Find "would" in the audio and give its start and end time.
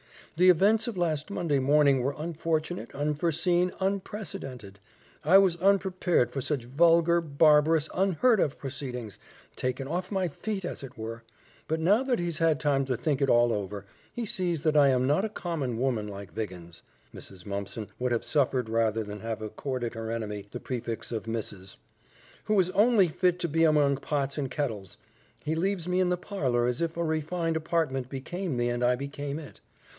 17.99-18.11